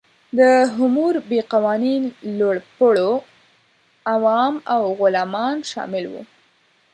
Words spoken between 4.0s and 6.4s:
عوام او غلامان شامل وو.